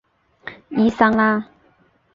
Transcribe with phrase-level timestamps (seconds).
[0.69, 1.47] 伊桑拉。